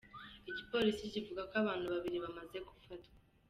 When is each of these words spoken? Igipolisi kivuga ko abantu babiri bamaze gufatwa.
Igipolisi 0.49 1.11
kivuga 1.13 1.41
ko 1.49 1.53
abantu 1.61 1.85
babiri 1.93 2.17
bamaze 2.23 2.57
gufatwa. 2.67 3.15